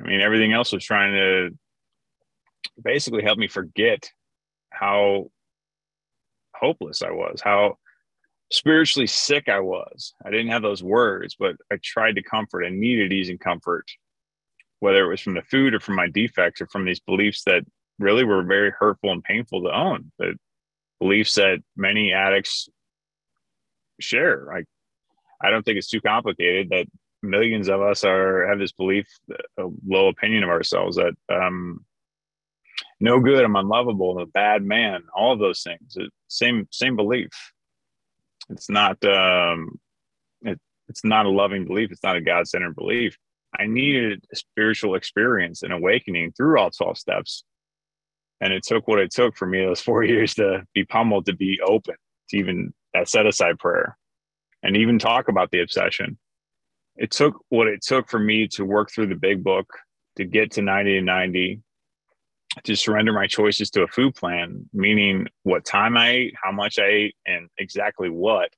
I 0.00 0.06
mean, 0.06 0.20
everything 0.20 0.52
else 0.52 0.72
was 0.72 0.84
trying 0.84 1.12
to 1.12 1.50
basically 2.82 3.22
help 3.22 3.38
me 3.38 3.48
forget 3.48 4.10
how 4.70 5.30
hopeless 6.54 7.02
I 7.02 7.10
was, 7.10 7.40
how 7.42 7.78
spiritually 8.50 9.06
sick 9.06 9.48
I 9.48 9.60
was. 9.60 10.14
I 10.24 10.30
didn't 10.30 10.48
have 10.48 10.62
those 10.62 10.82
words, 10.82 11.36
but 11.38 11.56
I 11.72 11.76
tried 11.82 12.16
to 12.16 12.22
comfort. 12.22 12.64
I 12.64 12.70
needed 12.70 13.12
ease 13.12 13.28
and 13.28 13.40
comfort, 13.40 13.86
whether 14.80 15.04
it 15.04 15.08
was 15.08 15.20
from 15.20 15.34
the 15.34 15.42
food 15.42 15.74
or 15.74 15.80
from 15.80 15.96
my 15.96 16.08
defects 16.08 16.60
or 16.60 16.66
from 16.66 16.84
these 16.84 17.00
beliefs 17.00 17.42
that 17.44 17.64
really 17.98 18.24
were 18.24 18.42
very 18.42 18.70
hurtful 18.70 19.12
and 19.12 19.22
painful 19.22 19.62
to 19.62 19.76
own. 19.76 20.10
The 20.18 20.34
beliefs 21.00 21.34
that 21.34 21.58
many 21.76 22.12
addicts 22.12 22.68
share. 24.00 24.44
Like, 24.46 24.64
I 25.40 25.50
don't 25.50 25.62
think 25.62 25.78
it's 25.78 25.90
too 25.90 26.00
complicated 26.00 26.70
that 26.70 26.86
millions 27.24 27.68
of 27.68 27.80
us 27.80 28.04
are 28.04 28.46
have 28.48 28.58
this 28.58 28.72
belief, 28.72 29.06
a 29.58 29.64
low 29.86 30.08
opinion 30.08 30.44
of 30.44 30.50
ourselves 30.50 30.96
that 30.96 31.14
um, 31.28 31.84
no 33.00 33.20
good, 33.20 33.44
I'm 33.44 33.56
unlovable, 33.56 34.12
I'm 34.12 34.22
a 34.22 34.26
bad 34.26 34.62
man, 34.62 35.02
all 35.14 35.32
of 35.32 35.38
those 35.38 35.62
things. 35.62 35.96
Same 36.28 36.68
same 36.70 36.96
belief. 36.96 37.30
It's 38.50 38.70
not 38.70 39.02
um, 39.04 39.78
it, 40.42 40.60
it's 40.88 41.04
not 41.04 41.26
a 41.26 41.30
loving 41.30 41.66
belief. 41.66 41.90
It's 41.90 42.02
not 42.02 42.16
a 42.16 42.20
God 42.20 42.46
centered 42.46 42.76
belief. 42.76 43.16
I 43.58 43.66
needed 43.66 44.24
a 44.32 44.36
spiritual 44.36 44.94
experience 44.96 45.62
and 45.62 45.72
awakening 45.72 46.32
through 46.32 46.58
all 46.58 46.70
12 46.70 46.98
steps. 46.98 47.44
And 48.40 48.52
it 48.52 48.64
took 48.64 48.88
what 48.88 48.98
it 48.98 49.12
took 49.12 49.36
for 49.36 49.46
me 49.46 49.64
those 49.64 49.80
four 49.88 50.04
years 50.04 50.34
to 50.34 50.64
be 50.74 50.84
pummeled, 50.84 51.26
to 51.26 51.34
be 51.34 51.60
open, 51.64 51.94
to 52.30 52.36
even 52.36 52.74
that 52.92 53.08
set 53.08 53.26
aside 53.26 53.58
prayer 53.58 53.96
and 54.62 54.76
even 54.76 54.98
talk 54.98 55.28
about 55.28 55.50
the 55.50 55.60
obsession. 55.60 56.18
It 56.96 57.10
took 57.10 57.42
what 57.48 57.66
it 57.66 57.82
took 57.82 58.08
for 58.08 58.18
me 58.18 58.48
to 58.48 58.64
work 58.64 58.90
through 58.90 59.08
the 59.08 59.16
big 59.16 59.42
book, 59.42 59.66
to 60.16 60.24
get 60.24 60.52
to 60.52 60.62
90 60.62 60.98
and 60.98 61.06
90, 61.06 61.60
to 62.62 62.76
surrender 62.76 63.12
my 63.12 63.26
choices 63.26 63.70
to 63.70 63.82
a 63.82 63.88
food 63.88 64.14
plan, 64.14 64.68
meaning 64.72 65.26
what 65.42 65.64
time 65.64 65.96
I 65.96 66.10
ate, 66.10 66.34
how 66.40 66.52
much 66.52 66.78
I 66.78 66.86
ate, 66.86 67.16
and 67.26 67.48
exactly 67.58 68.08
what. 68.10 68.50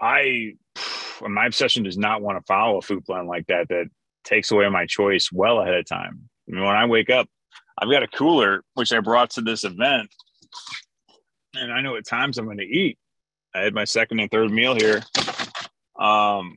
I, 0.00 0.54
my 1.20 1.46
obsession 1.46 1.82
does 1.82 1.98
not 1.98 2.22
want 2.22 2.38
to 2.38 2.44
follow 2.46 2.78
a 2.78 2.82
food 2.82 3.04
plan 3.04 3.26
like 3.26 3.46
that 3.48 3.68
that 3.68 3.86
takes 4.24 4.50
away 4.50 4.68
my 4.68 4.86
choice 4.86 5.30
well 5.30 5.60
ahead 5.60 5.74
of 5.74 5.86
time. 5.86 6.28
I 6.48 6.54
mean, 6.54 6.64
when 6.64 6.76
I 6.76 6.86
wake 6.86 7.10
up, 7.10 7.28
I've 7.78 7.90
got 7.90 8.02
a 8.02 8.08
cooler 8.08 8.62
which 8.74 8.92
I 8.92 9.00
brought 9.00 9.30
to 9.30 9.42
this 9.42 9.64
event, 9.64 10.08
and 11.54 11.72
I 11.72 11.80
know 11.80 11.96
at 11.96 12.06
times 12.06 12.38
I'm 12.38 12.46
going 12.46 12.58
to 12.58 12.64
eat. 12.64 12.98
I 13.54 13.60
had 13.60 13.74
my 13.74 13.84
second 13.84 14.20
and 14.20 14.30
third 14.30 14.50
meal 14.50 14.74
here, 14.74 15.02
um, 15.98 16.56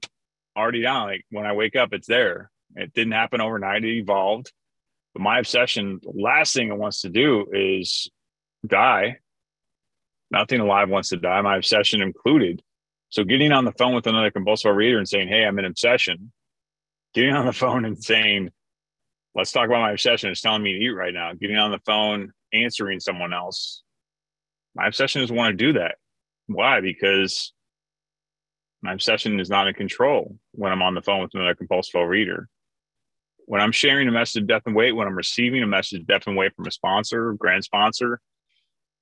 already 0.55 0.81
down. 0.81 1.07
Like 1.07 1.25
when 1.29 1.45
I 1.45 1.53
wake 1.53 1.75
up, 1.75 1.93
it's 1.93 2.07
there. 2.07 2.51
It 2.75 2.93
didn't 2.93 3.13
happen 3.13 3.41
overnight. 3.41 3.83
It 3.83 3.97
evolved. 3.97 4.51
But 5.13 5.21
my 5.21 5.39
obsession, 5.39 6.01
last 6.03 6.53
thing 6.53 6.69
it 6.69 6.77
wants 6.77 7.01
to 7.01 7.09
do 7.09 7.47
is 7.51 8.09
die. 8.65 9.17
Nothing 10.31 10.59
alive 10.59 10.89
wants 10.89 11.09
to 11.09 11.17
die, 11.17 11.41
my 11.41 11.57
obsession 11.57 12.01
included. 12.01 12.61
So 13.09 13.23
getting 13.23 13.51
on 13.51 13.63
the 13.63 13.71
phone 13.71 13.95
with 13.95 14.07
another 14.07 14.31
compulsive 14.31 14.79
eater 14.81 14.97
and 14.97 15.07
saying, 15.07 15.29
Hey, 15.29 15.45
I'm 15.45 15.57
in 15.59 15.65
obsession, 15.65 16.31
getting 17.13 17.33
on 17.33 17.45
the 17.45 17.53
phone 17.63 17.85
and 17.85 18.03
saying, 18.03 18.49
Let's 19.35 19.51
talk 19.51 19.67
about 19.67 19.81
my 19.81 19.91
obsession. 19.91 20.29
It's 20.29 20.41
telling 20.41 20.63
me 20.63 20.73
to 20.73 20.79
eat 20.79 20.89
right 20.89 21.13
now. 21.13 21.33
Getting 21.33 21.57
on 21.57 21.71
the 21.71 21.79
phone, 21.85 22.31
answering 22.53 23.01
someone 23.01 23.33
else. 23.33 23.83
My 24.75 24.87
obsession 24.87 25.21
is 25.21 25.31
want 25.31 25.57
to 25.57 25.65
do 25.65 25.73
that. 25.73 25.95
Why? 26.47 26.79
Because 26.79 27.53
my 28.85 28.93
obsession 28.93 29.39
is 29.39 29.49
not 29.49 29.67
in 29.67 29.73
control 29.73 30.35
when 30.51 30.71
I'm 30.71 30.81
on 30.81 30.93
the 30.93 31.01
phone 31.01 31.21
with 31.21 31.31
another 31.33 31.55
compulsive 31.55 32.13
eater 32.13 32.49
when 33.45 33.61
I'm 33.61 33.71
sharing 33.71 34.07
a 34.07 34.11
message 34.11 34.41
of 34.41 34.47
depth 34.47 34.65
and 34.65 34.75
weight, 34.75 34.93
when 34.93 35.07
I'm 35.07 35.15
receiving 35.15 35.63
a 35.63 35.67
message 35.67 36.01
of 36.01 36.07
depth 36.07 36.27
and 36.27 36.35
weight 36.35 36.55
from 36.55 36.65
a 36.65 36.71
sponsor, 36.71 37.33
grand 37.33 37.63
sponsor, 37.63 38.19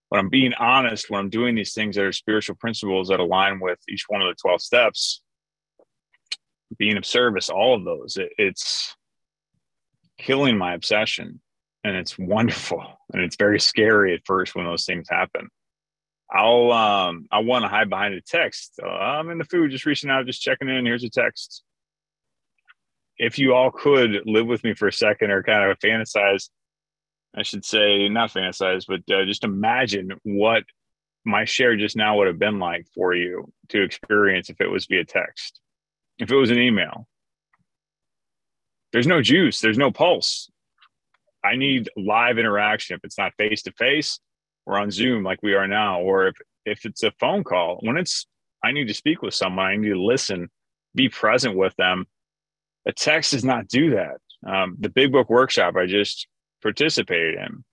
when 0.10 0.20
I'm 0.20 0.30
being 0.30 0.54
honest, 0.56 1.10
when 1.10 1.20
I'm 1.20 1.30
doing 1.30 1.56
these 1.56 1.74
things 1.74 1.96
that 1.96 2.06
are 2.06 2.12
spiritual 2.12 2.56
principles 2.56 3.08
that 3.08 3.20
align 3.20 3.60
with 3.60 3.80
each 3.90 4.06
one 4.08 4.22
of 4.22 4.28
the 4.28 4.36
12 4.42 4.62
steps, 4.62 5.22
being 6.78 6.98
of 6.98 7.06
service, 7.06 7.50
all 7.50 7.76
of 7.76 7.86
those, 7.86 8.18
it, 8.18 8.30
it's 8.38 8.96
killing 10.18 10.58
my 10.58 10.74
obsession. 10.74 11.40
And 11.86 11.98
it's 11.98 12.18
wonderful. 12.18 12.82
And 13.12 13.22
it's 13.22 13.36
very 13.36 13.60
scary 13.60 14.14
at 14.14 14.22
first 14.26 14.56
when 14.56 14.66
those 14.66 14.86
things 14.86 15.08
happen. 15.10 15.50
I'll 16.34 16.72
um 16.72 17.28
I 17.32 17.40
want 17.40 17.64
to 17.64 17.70
hide 17.70 17.90
behind 17.90 18.16
a 18.16 18.22
text. 18.22 18.80
Uh, 18.82 18.88
I'm 18.88 19.30
in 19.30 19.38
the 19.38 19.46
food, 19.46 19.72
just 19.72 19.86
reaching 19.86 20.10
out, 20.10 20.26
just 20.26 20.42
checking 20.42 20.70
in. 20.70 20.86
Here's 20.86 21.04
a 21.04 21.10
text 21.10 21.64
if 23.18 23.40
you 23.40 23.54
all 23.54 23.72
could 23.72 24.22
live 24.26 24.48
with 24.48 24.64
me 24.64 24.74
for 24.74 24.88
a 24.88 24.94
second 24.94 25.32
or 25.32 25.44
kind 25.44 25.70
of 25.70 25.78
fantasize, 25.80 26.50
I 27.36 27.44
should 27.44 27.66
say, 27.66 28.10
not 28.10 28.32
fantasize, 28.32 28.86
but 28.88 29.02
uh, 29.14 29.26
just 29.26 29.44
imagine 29.44 30.12
what 30.24 30.64
my 31.26 31.46
share 31.46 31.78
just 31.78 31.96
now 31.96 32.18
would 32.18 32.28
have 32.28 32.40
been 32.40 32.60
like 32.60 32.88
for 32.94 33.14
you 33.14 33.52
to 33.70 33.82
experience 33.82 34.50
if 34.50 34.60
it 34.60 34.68
was 34.68 34.88
via 34.88 35.06
text, 35.06 35.60
if 36.20 36.32
it 36.32 36.36
was 36.36 36.52
an 36.52 36.60
email. 36.60 37.08
There's 38.92 39.08
no 39.08 39.22
juice, 39.22 39.62
there's 39.62 39.78
no 39.78 39.92
pulse. 39.92 40.50
I 41.44 41.56
need 41.56 41.90
live 41.98 42.38
interaction. 42.38 42.96
If 42.96 43.04
it's 43.04 43.18
not 43.18 43.34
face 43.38 43.64
to 43.64 43.72
face 43.74 44.20
or 44.66 44.80
on 44.80 44.92
Zoom 44.92 45.24
like 45.24 45.44
we 45.44 45.54
are 45.54 45.68
now, 45.68 46.02
or 46.02 46.28
if, 46.28 46.36
if 46.66 46.86
it's 46.86 47.04
a 47.04 47.12
phone 47.20 47.44
call, 47.44 47.80
when 47.82 47.98
it's, 47.98 48.26
I 48.64 48.72
need 48.72 48.88
to 48.88 48.94
speak 48.94 49.22
with 49.22 49.34
someone, 49.34 49.66
I 49.66 49.76
need 49.76 49.90
to 49.90 50.02
listen, 50.02 50.50
be 50.96 51.10
present 51.10 51.56
with 51.56 51.76
them 51.76 52.06
a 52.86 52.92
text 52.92 53.32
does 53.32 53.46
not 53.46 53.68
do 53.68 53.92
that. 53.92 54.18
Um, 54.46 54.76
the 54.80 54.90
big 54.90 55.12
book 55.12 55.30
workshop 55.30 55.76
I 55.76 55.86
just 55.86 56.28
participated 56.62 57.36
in, 57.36 57.64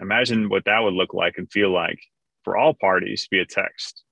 imagine 0.00 0.48
what 0.48 0.64
that 0.66 0.80
would 0.80 0.94
look 0.94 1.14
like 1.14 1.34
and 1.38 1.50
feel 1.50 1.72
like 1.72 1.98
for 2.44 2.56
all 2.56 2.74
parties 2.74 3.26
via 3.30 3.46
text. 3.46 4.04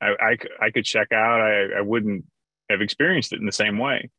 I, 0.00 0.08
I, 0.20 0.38
I 0.66 0.70
could 0.70 0.84
check 0.84 1.12
out, 1.12 1.40
I, 1.40 1.78
I 1.78 1.80
wouldn't 1.80 2.24
have 2.68 2.80
experienced 2.80 3.32
it 3.32 3.40
in 3.40 3.46
the 3.46 3.52
same 3.52 3.78
way. 3.78 4.10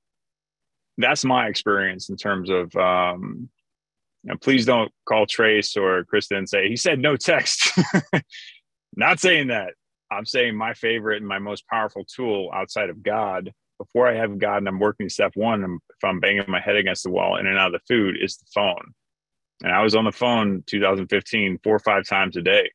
That's 0.98 1.25
my 1.25 1.48
experience 1.48 2.10
in 2.10 2.18
terms 2.18 2.50
of, 2.50 2.75
um, 2.75 3.50
know, 4.29 4.37
please 4.37 4.65
don't 4.65 4.91
call 5.05 5.25
Trace 5.25 5.75
or 5.75 6.05
Krista 6.05 6.37
and 6.37 6.47
say, 6.47 6.67
he 6.69 6.75
said 6.75 6.99
no 6.99 7.17
text. 7.17 7.71
Not 8.95 9.19
saying 9.19 9.47
that. 9.47 9.73
I'm 10.11 10.25
saying 10.25 10.55
my 10.55 10.73
favorite 10.73 11.17
and 11.17 11.27
my 11.27 11.39
most 11.39 11.65
powerful 11.67 12.03
tool 12.05 12.51
outside 12.53 12.89
of 12.89 13.01
God 13.01 13.51
before 13.77 14.07
I 14.07 14.15
have 14.15 14.37
God 14.37 14.57
and 14.57 14.67
I'm 14.67 14.79
working 14.79 15.09
step 15.09 15.31
one, 15.35 15.63
if 15.63 16.03
I'm 16.03 16.19
banging 16.19 16.43
my 16.47 16.59
head 16.59 16.75
against 16.75 17.03
the 17.03 17.09
wall 17.09 17.37
in 17.37 17.47
and 17.47 17.57
out 17.57 17.73
of 17.73 17.81
the 17.81 17.93
food, 17.93 18.15
is 18.21 18.37
the 18.37 18.45
phone. 18.53 18.93
And 19.63 19.71
I 19.71 19.81
was 19.81 19.95
on 19.95 20.05
the 20.05 20.11
phone 20.11 20.63
2015 20.67 21.59
four 21.63 21.75
or 21.75 21.79
five 21.79 22.05
times 22.05 22.37
a 22.37 22.41
day, 22.41 22.69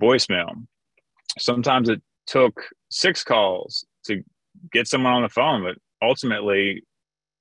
voicemail. 0.00 0.66
Sometimes 1.38 1.90
it 1.90 2.00
took 2.26 2.64
six 2.90 3.22
calls 3.22 3.84
to 4.06 4.22
get 4.72 4.86
someone 4.86 5.12
on 5.12 5.22
the 5.22 5.28
phone, 5.28 5.62
but 5.62 5.76
ultimately 6.00 6.84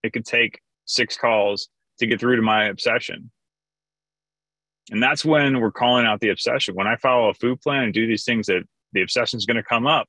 it 0.03 0.11
could 0.11 0.25
take 0.25 0.59
six 0.85 1.15
calls 1.15 1.69
to 1.99 2.07
get 2.07 2.19
through 2.19 2.35
to 2.35 2.41
my 2.41 2.65
obsession. 2.65 3.31
And 4.89 5.03
that's 5.03 5.25
when 5.25 5.59
we're 5.59 5.71
calling 5.71 6.05
out 6.05 6.21
the 6.21 6.29
obsession. 6.29 6.75
When 6.75 6.87
I 6.87 6.95
follow 6.95 7.29
a 7.29 7.33
food 7.33 7.59
plan 7.61 7.83
and 7.83 7.93
do 7.93 8.07
these 8.07 8.23
things 8.23 8.47
that 8.47 8.63
the 8.93 9.01
obsession 9.01 9.37
is 9.37 9.45
going 9.45 9.57
to 9.57 9.63
come 9.63 9.85
up, 9.85 10.07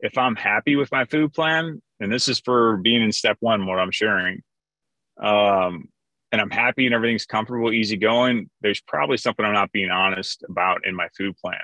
if 0.00 0.16
I'm 0.18 0.36
happy 0.36 0.76
with 0.76 0.92
my 0.92 1.04
food 1.06 1.32
plan, 1.32 1.80
and 2.00 2.12
this 2.12 2.28
is 2.28 2.38
for 2.38 2.76
being 2.76 3.02
in 3.02 3.12
step 3.12 3.36
one, 3.40 3.66
what 3.66 3.78
I'm 3.78 3.90
sharing, 3.90 4.42
um, 5.20 5.88
and 6.30 6.40
I'm 6.40 6.50
happy 6.50 6.84
and 6.84 6.94
everything's 6.94 7.26
comfortable, 7.26 7.72
easy 7.72 7.96
going, 7.96 8.50
there's 8.60 8.80
probably 8.82 9.16
something 9.16 9.44
I'm 9.44 9.54
not 9.54 9.72
being 9.72 9.90
honest 9.90 10.44
about 10.48 10.86
in 10.86 10.94
my 10.94 11.08
food 11.16 11.34
plan. 11.38 11.60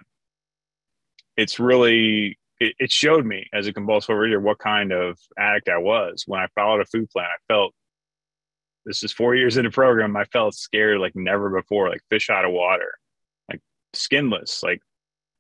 It's 1.37 1.61
really, 1.61 2.38
it, 2.59 2.75
it 2.79 2.91
showed 2.91 3.26
me 3.26 3.47
as 3.53 3.67
a 3.67 3.73
compulsive 3.73 4.17
eater 4.17 4.41
what 4.41 4.59
kind 4.59 4.93
of 4.93 5.19
addict 5.38 5.69
I 5.69 5.79
was. 5.79 6.25
When 6.26 6.41
I 6.41 6.47
followed 6.55 6.81
a 6.81 6.87
food 6.87 7.11
plan, 7.11 7.26
I 7.26 7.53
felt 7.53 7.75
this 8.85 9.03
is 9.03 9.12
four 9.12 9.35
years 9.35 9.57
into 9.57 9.71
program. 9.71 10.17
I 10.17 10.25
felt 10.25 10.55
scared 10.55 11.00
like 11.00 11.17
never 11.17 11.50
before, 11.50 11.88
like 11.88 12.03
fish 12.11 12.31
out 12.31 12.45
of 12.45 12.53
water, 12.53 12.93
like 13.49 13.61
skinless. 13.93 14.62
Like, 14.62 14.81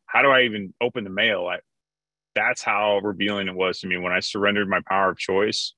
how 0.06 0.22
do 0.22 0.28
I 0.28 0.42
even 0.42 0.72
open 0.80 1.04
the 1.04 1.10
mail? 1.10 1.46
I, 1.46 1.58
that's 2.34 2.62
how 2.62 2.98
revealing 2.98 3.48
it 3.48 3.54
was 3.54 3.80
to 3.80 3.86
me 3.86 3.96
when 3.96 4.12
I 4.12 4.20
surrendered 4.20 4.68
my 4.68 4.80
power 4.88 5.10
of 5.10 5.18
choice. 5.18 5.74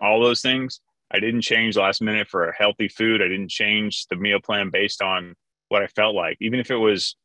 All 0.00 0.20
those 0.20 0.40
things. 0.42 0.80
I 1.10 1.20
didn't 1.20 1.42
change 1.42 1.76
last 1.76 2.00
minute 2.00 2.28
for 2.28 2.48
a 2.48 2.56
healthy 2.56 2.88
food. 2.88 3.20
I 3.20 3.28
didn't 3.28 3.50
change 3.50 4.06
the 4.06 4.16
meal 4.16 4.40
plan 4.42 4.70
based 4.70 5.02
on 5.02 5.34
what 5.68 5.82
I 5.82 5.86
felt 5.88 6.14
like, 6.14 6.38
even 6.40 6.58
if 6.58 6.70
it 6.70 6.76
was 6.76 7.16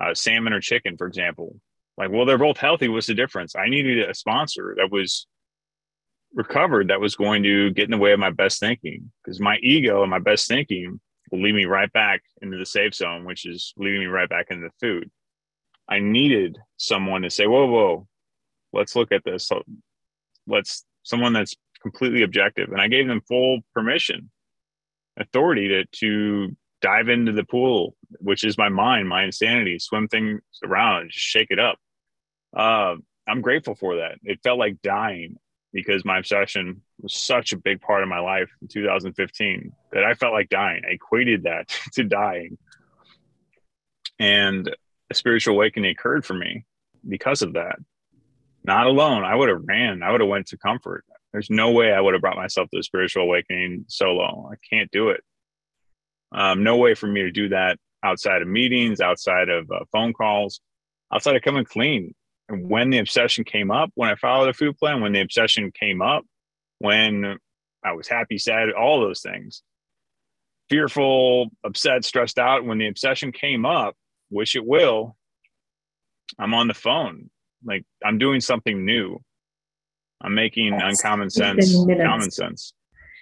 uh, 0.00 0.14
salmon 0.14 0.54
or 0.54 0.60
chicken, 0.60 0.96
for 0.96 1.06
example. 1.06 1.60
Like, 1.98 2.10
well, 2.10 2.24
they're 2.24 2.38
both 2.38 2.56
healthy. 2.56 2.88
What's 2.88 3.06
the 3.06 3.14
difference? 3.14 3.54
I 3.54 3.68
needed 3.68 4.08
a 4.08 4.14
sponsor 4.14 4.74
that 4.78 4.90
was 4.90 5.26
recovered, 6.34 6.88
that 6.88 7.00
was 7.00 7.14
going 7.16 7.42
to 7.44 7.70
get 7.70 7.84
in 7.84 7.90
the 7.90 7.98
way 7.98 8.12
of 8.12 8.18
my 8.18 8.30
best 8.30 8.60
thinking, 8.60 9.10
because 9.22 9.40
my 9.40 9.56
ego 9.58 10.02
and 10.02 10.10
my 10.10 10.18
best 10.18 10.48
thinking 10.48 11.00
will 11.30 11.42
lead 11.42 11.54
me 11.54 11.64
right 11.64 11.92
back 11.92 12.22
into 12.42 12.58
the 12.58 12.66
safe 12.66 12.94
zone, 12.94 13.24
which 13.24 13.46
is 13.46 13.72
leading 13.76 14.00
me 14.00 14.06
right 14.06 14.28
back 14.28 14.46
into 14.50 14.68
the 14.68 14.86
food. 14.86 15.10
I 15.88 15.98
needed 15.98 16.58
someone 16.76 17.22
to 17.22 17.30
say, 17.30 17.46
whoa, 17.46 17.66
whoa, 17.66 18.08
let's 18.72 18.96
look 18.96 19.12
at 19.12 19.24
this. 19.24 19.50
Let's 20.46 20.84
someone 21.02 21.32
that's 21.32 21.54
completely 21.82 22.22
objective. 22.22 22.70
And 22.70 22.80
I 22.80 22.88
gave 22.88 23.06
them 23.06 23.20
full 23.28 23.60
permission, 23.74 24.30
authority 25.18 25.68
to, 25.68 25.84
to 26.00 26.56
dive 26.80 27.08
into 27.08 27.32
the 27.32 27.44
pool, 27.44 27.94
which 28.18 28.44
is 28.44 28.58
my 28.58 28.70
mind, 28.70 29.08
my 29.08 29.24
insanity, 29.24 29.78
swim 29.78 30.08
things 30.08 30.40
around, 30.64 31.12
shake 31.12 31.48
it 31.50 31.58
up. 31.58 31.78
Uh, 32.56 32.96
I'm 33.28 33.40
grateful 33.40 33.74
for 33.74 33.96
that. 33.96 34.18
It 34.22 34.40
felt 34.42 34.58
like 34.58 34.82
dying 34.82 35.36
because 35.74 36.04
my 36.04 36.18
obsession 36.18 36.80
was 37.02 37.12
such 37.14 37.52
a 37.52 37.58
big 37.58 37.80
part 37.80 38.04
of 38.04 38.08
my 38.08 38.20
life 38.20 38.48
in 38.62 38.68
2015 38.68 39.72
that 39.92 40.04
I 40.04 40.14
felt 40.14 40.32
like 40.32 40.48
dying. 40.48 40.82
I 40.88 40.92
equated 40.92 41.42
that 41.42 41.68
to 41.94 42.04
dying. 42.04 42.56
And 44.18 44.74
a 45.10 45.14
spiritual 45.14 45.56
awakening 45.56 45.90
occurred 45.90 46.24
for 46.24 46.34
me 46.34 46.64
because 47.06 47.42
of 47.42 47.54
that. 47.54 47.76
Not 48.64 48.86
alone. 48.86 49.24
I 49.24 49.34
would 49.34 49.48
have 49.48 49.62
ran. 49.64 50.02
I 50.02 50.12
would 50.12 50.20
have 50.20 50.30
went 50.30 50.46
to 50.46 50.56
comfort. 50.56 51.04
There's 51.32 51.50
no 51.50 51.72
way 51.72 51.92
I 51.92 52.00
would 52.00 52.14
have 52.14 52.22
brought 52.22 52.36
myself 52.36 52.70
to 52.70 52.78
a 52.78 52.82
spiritual 52.82 53.24
awakening 53.24 53.86
solo. 53.88 54.48
I 54.50 54.54
can't 54.70 54.90
do 54.92 55.10
it. 55.10 55.20
Um, 56.32 56.62
no 56.62 56.76
way 56.76 56.94
for 56.94 57.08
me 57.08 57.22
to 57.22 57.32
do 57.32 57.48
that 57.48 57.78
outside 58.04 58.42
of 58.42 58.48
meetings, 58.48 59.00
outside 59.00 59.48
of 59.48 59.68
uh, 59.70 59.80
phone 59.90 60.12
calls, 60.12 60.60
outside 61.12 61.34
of 61.34 61.42
coming 61.42 61.64
clean. 61.64 62.14
And 62.48 62.68
when 62.68 62.90
the 62.90 62.98
obsession 62.98 63.44
came 63.44 63.70
up, 63.70 63.90
when 63.94 64.08
I 64.08 64.16
followed 64.16 64.48
a 64.48 64.54
food 64.54 64.76
plan, 64.76 65.00
when 65.00 65.12
the 65.12 65.20
obsession 65.20 65.72
came 65.72 66.02
up, 66.02 66.24
when 66.78 67.38
I 67.84 67.92
was 67.92 68.08
happy, 68.08 68.38
sad, 68.38 68.70
all 68.72 69.00
those 69.00 69.22
things, 69.22 69.62
fearful, 70.68 71.48
upset, 71.64 72.04
stressed 72.04 72.38
out, 72.38 72.64
when 72.64 72.78
the 72.78 72.88
obsession 72.88 73.32
came 73.32 73.64
up, 73.64 73.94
wish 74.30 74.56
it 74.56 74.66
will, 74.66 75.16
I'm 76.38 76.54
on 76.54 76.68
the 76.68 76.74
phone. 76.74 77.30
Like 77.64 77.84
I'm 78.04 78.18
doing 78.18 78.40
something 78.40 78.84
new. 78.84 79.20
I'm 80.20 80.34
making 80.34 80.70
That's 80.70 81.02
uncommon 81.02 81.30
sense, 81.30 81.74
common 81.74 82.30
sense. 82.30 82.72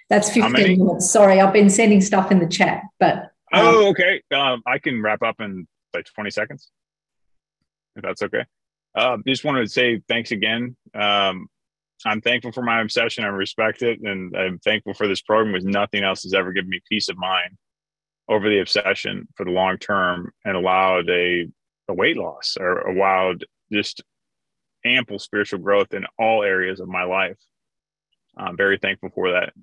That's 0.09 0.29
15 0.29 0.51
minutes. 0.51 1.11
Sorry, 1.11 1.39
I've 1.39 1.53
been 1.53 1.69
sending 1.69 2.01
stuff 2.01 2.31
in 2.31 2.39
the 2.39 2.47
chat, 2.47 2.83
but. 2.99 3.31
Um, 3.51 3.65
oh, 3.65 3.89
okay. 3.89 4.21
Um, 4.33 4.61
I 4.65 4.79
can 4.79 5.01
wrap 5.01 5.21
up 5.21 5.39
in 5.39 5.67
like 5.93 6.05
20 6.13 6.29
seconds, 6.29 6.69
if 7.95 8.03
that's 8.03 8.21
okay. 8.21 8.45
Uh, 8.95 9.17
just 9.27 9.43
wanted 9.43 9.61
to 9.61 9.69
say 9.69 10.01
thanks 10.07 10.31
again. 10.31 10.75
Um, 10.93 11.47
I'm 12.05 12.21
thankful 12.21 12.51
for 12.51 12.61
my 12.61 12.81
obsession. 12.81 13.23
I 13.23 13.27
respect 13.27 13.81
it, 13.81 13.99
and 14.01 14.35
I'm 14.35 14.59
thankful 14.59 14.93
for 14.93 15.07
this 15.07 15.21
program. 15.21 15.53
Because 15.53 15.65
nothing 15.65 16.03
else 16.03 16.23
has 16.23 16.33
ever 16.33 16.51
given 16.51 16.69
me 16.69 16.81
peace 16.89 17.09
of 17.09 17.17
mind 17.17 17.57
over 18.29 18.49
the 18.49 18.59
obsession 18.59 19.27
for 19.35 19.45
the 19.45 19.51
long 19.51 19.77
term, 19.77 20.31
and 20.45 20.55
allowed 20.55 21.09
a 21.09 21.47
a 21.89 21.93
weight 21.93 22.17
loss 22.17 22.57
or 22.59 22.79
allowed 22.81 23.45
just 23.71 24.03
ample 24.85 25.19
spiritual 25.19 25.59
growth 25.59 25.93
in 25.93 26.05
all 26.19 26.43
areas 26.43 26.79
of 26.79 26.87
my 26.87 27.03
life. 27.03 27.37
I'm 28.37 28.57
very 28.57 28.77
thankful 28.77 29.09
for 29.13 29.31
that. 29.31 29.53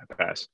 I 0.00 0.14
pass. 0.14 0.48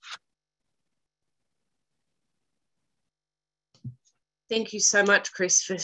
Thank 4.48 4.72
you 4.72 4.80
so 4.80 5.02
much, 5.02 5.32
Chris, 5.32 5.62
for 5.62 5.76